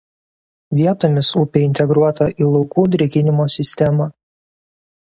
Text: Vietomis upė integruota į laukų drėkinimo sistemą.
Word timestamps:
Vietomis 0.79 1.29
upė 1.43 1.63
integruota 1.65 2.31
į 2.45 2.49
laukų 2.55 2.87
drėkinimo 2.97 3.51
sistemą. 3.59 4.11